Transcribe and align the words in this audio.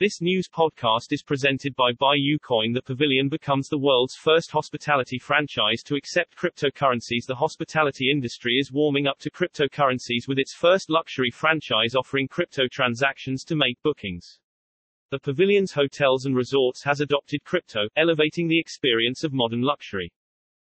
This 0.00 0.22
news 0.22 0.48
podcast 0.48 1.12
is 1.12 1.22
presented 1.22 1.76
by 1.76 1.92
BUYUCOIN. 1.92 2.72
The 2.72 2.80
Pavilion 2.80 3.28
becomes 3.28 3.68
the 3.68 3.76
world's 3.76 4.16
first 4.16 4.50
hospitality 4.50 5.18
franchise 5.18 5.82
to 5.82 5.94
accept 5.94 6.38
cryptocurrencies. 6.38 7.26
The 7.26 7.34
hospitality 7.34 8.10
industry 8.10 8.54
is 8.54 8.72
warming 8.72 9.06
up 9.06 9.18
to 9.18 9.30
cryptocurrencies 9.30 10.26
with 10.26 10.38
its 10.38 10.54
first 10.54 10.88
luxury 10.88 11.30
franchise 11.30 11.94
offering 11.94 12.28
crypto 12.28 12.66
transactions 12.66 13.44
to 13.44 13.56
make 13.56 13.76
bookings. 13.82 14.38
The 15.10 15.20
Pavilion's 15.20 15.72
hotels 15.72 16.24
and 16.24 16.34
resorts 16.34 16.82
has 16.84 17.02
adopted 17.02 17.44
crypto, 17.44 17.86
elevating 17.94 18.48
the 18.48 18.58
experience 18.58 19.22
of 19.22 19.34
modern 19.34 19.60
luxury. 19.60 20.10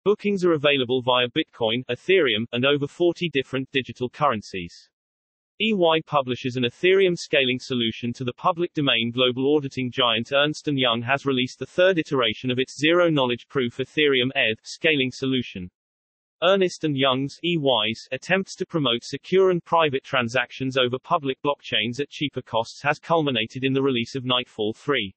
Bookings 0.03 0.45
are 0.45 0.55
available 0.55 1.01
via 1.01 1.29
Bitcoin, 1.29 1.85
Ethereum, 1.89 2.47
and 2.51 2.67
over 2.67 2.89
40 2.89 3.29
different 3.29 3.71
digital 3.71 4.11
currencies. 4.11 4.91
EY 5.65 6.01
publishes 6.07 6.57
an 6.57 6.65
Ethereum 6.65 7.17
scaling 7.17 7.61
solution 7.61 8.13
to 8.15 8.25
the 8.25 8.33
public 8.33 8.75
domain 8.75 9.13
global 9.13 9.55
auditing 9.55 9.93
giant 9.93 10.33
Ernst 10.33 10.67
& 10.67 10.67
Young 10.67 11.01
has 11.03 11.25
released 11.25 11.61
the 11.61 11.67
third 11.67 11.99
iteration 11.99 12.51
of 12.51 12.59
its 12.59 12.77
zero-knowledge 12.77 13.47
proof 13.47 13.77
Ethereum 13.77 14.33
ETH 14.35 14.59
scaling 14.65 15.13
solution. 15.13 15.71
Ernst 16.43 16.83
& 16.83 16.89
Young's 16.89 17.39
EY's 17.45 18.09
attempts 18.11 18.57
to 18.57 18.67
promote 18.67 19.05
secure 19.05 19.51
and 19.51 19.65
private 19.65 20.03
transactions 20.03 20.77
over 20.77 20.99
public 20.99 21.41
blockchains 21.45 22.01
at 22.01 22.11
cheaper 22.11 22.43
costs 22.43 22.83
has 22.83 22.99
culminated 22.99 23.63
in 23.63 23.73
the 23.73 23.83
release 23.83 24.17
of 24.17 24.25
Nightfall 24.25 24.73
3. 24.73 25.15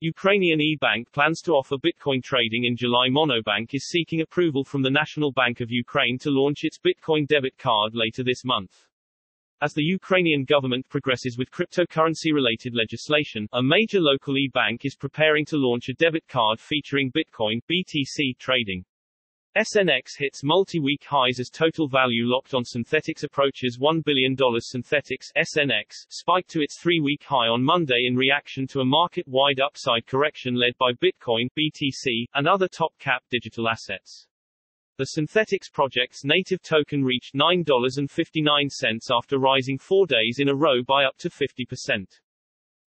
Ukrainian 0.00 0.60
e-bank 0.60 1.12
plans 1.12 1.40
to 1.42 1.52
offer 1.52 1.76
Bitcoin 1.76 2.20
trading 2.20 2.64
in 2.64 2.76
July. 2.76 3.10
Monobank 3.10 3.74
is 3.74 3.86
seeking 3.86 4.22
approval 4.22 4.64
from 4.64 4.82
the 4.82 4.90
National 4.90 5.30
Bank 5.30 5.60
of 5.60 5.70
Ukraine 5.70 6.18
to 6.18 6.30
launch 6.30 6.64
its 6.64 6.80
Bitcoin 6.80 7.28
debit 7.28 7.56
card 7.58 7.94
later 7.94 8.24
this 8.24 8.44
month. 8.44 8.87
As 9.60 9.74
the 9.74 9.82
Ukrainian 9.82 10.44
government 10.44 10.88
progresses 10.88 11.36
with 11.36 11.50
cryptocurrency-related 11.50 12.76
legislation, 12.76 13.48
a 13.52 13.60
major 13.60 14.00
local 14.00 14.38
e-bank 14.38 14.84
is 14.84 14.94
preparing 14.94 15.44
to 15.46 15.56
launch 15.56 15.88
a 15.88 15.94
debit 15.94 16.28
card 16.28 16.60
featuring 16.60 17.10
Bitcoin 17.10 17.60
BTC 17.68 18.38
trading. 18.38 18.84
SNX 19.56 20.16
hits 20.16 20.44
multi-week 20.44 21.02
highs 21.02 21.40
as 21.40 21.50
total 21.50 21.88
value 21.88 22.24
locked 22.24 22.54
on 22.54 22.62
Synthetix 22.62 23.24
approaches 23.24 23.80
$1 23.80 24.04
billion. 24.04 24.36
Synthetix 24.36 25.32
SNX 25.36 26.06
spiked 26.08 26.50
to 26.50 26.60
its 26.60 26.80
three-week 26.80 27.24
high 27.24 27.48
on 27.48 27.64
Monday 27.64 28.04
in 28.06 28.14
reaction 28.14 28.64
to 28.68 28.78
a 28.78 28.84
market-wide 28.84 29.58
upside 29.58 30.06
correction 30.06 30.54
led 30.54 30.74
by 30.78 30.92
Bitcoin 30.92 31.48
BTC, 31.58 32.26
and 32.34 32.46
other 32.46 32.68
top-cap 32.68 33.24
digital 33.28 33.68
assets. 33.68 34.28
The 34.98 35.06
Synthetix 35.16 35.72
project's 35.72 36.24
native 36.24 36.60
token 36.60 37.04
reached 37.04 37.32
$9.59 37.32 39.10
after 39.12 39.38
rising 39.38 39.78
four 39.78 40.08
days 40.08 40.40
in 40.40 40.48
a 40.48 40.56
row 40.56 40.82
by 40.82 41.04
up 41.04 41.16
to 41.18 41.30
50%. 41.30 42.18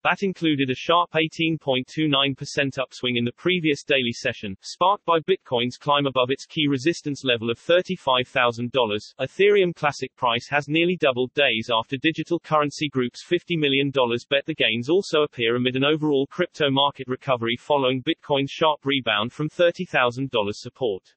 That 0.03 0.22
included 0.22 0.70
a 0.70 0.76
sharp 0.76 1.12
18.29% 1.12 2.78
upswing 2.78 3.16
in 3.16 3.23
the 3.23 3.31
previous 3.31 3.86
daily 3.86 4.12
session, 4.12 4.58
sparked 4.59 5.06
by 5.06 5.20
Bitcoin's 5.22 5.78
climb 5.78 6.06
above 6.06 6.31
its 6.31 6.45
key 6.45 6.68
resistance 6.68 7.23
level 7.23 7.50
of 7.50 7.58
$35,000. 7.58 8.70
Ethereum 9.18 9.73
Classic 9.73 10.14
price 10.18 10.50
has 10.50 10.68
nearly 10.68 10.98
doubled 10.98 11.34
days 11.34 11.70
after 11.72 11.96
Digital 11.96 12.42
Currency 12.42 12.90
Group's 12.90 13.23
$50 13.25 13.58
million 13.58 13.90
bet. 14.30 14.46
The 14.46 14.53
gains 14.53 14.90
also 14.90 15.22
appear 15.22 15.56
amid 15.56 15.78
an 15.78 15.86
overall 15.86 16.28
crypto 16.28 16.70
market 16.70 17.08
recovery 17.08 17.56
following 17.56 18.03
Bitcoin's 18.03 18.52
sharp 18.52 18.86
rebound 18.86 19.31
from 19.31 19.48
$30,000 19.48 20.30
support. 20.56 21.14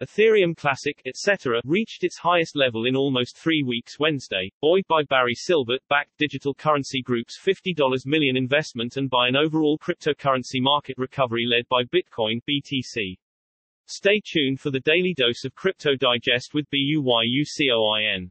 Ethereum 0.00 0.56
Classic, 0.56 1.02
etc., 1.06 1.60
reached 1.64 2.04
its 2.04 2.18
highest 2.18 2.54
level 2.54 2.86
in 2.86 2.94
almost 2.94 3.36
three 3.36 3.64
weeks 3.64 3.98
Wednesday, 3.98 4.48
buoyed 4.60 4.86
by 4.86 5.02
Barry 5.02 5.34
Silbert-backed 5.34 6.16
Digital 6.18 6.54
Currency 6.54 7.02
Group's 7.02 7.36
$50 7.36 8.06
million 8.06 8.36
investment 8.36 8.96
and 8.96 9.10
by 9.10 9.26
an 9.26 9.34
overall 9.34 9.76
cryptocurrency 9.76 10.62
market 10.62 10.96
recovery 10.98 11.46
led 11.46 11.66
by 11.68 11.82
Bitcoin 11.82 12.40
BTC. 12.48 13.18
Stay 13.86 14.20
tuned 14.24 14.60
for 14.60 14.70
the 14.70 14.78
daily 14.78 15.14
dose 15.14 15.44
of 15.44 15.56
Crypto 15.56 15.96
Digest 15.96 16.54
with 16.54 16.70
BUYUCOIN. 16.70 18.30